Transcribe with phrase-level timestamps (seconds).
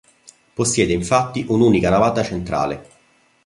[0.55, 2.87] Possiede infatti un'unica navata centrale.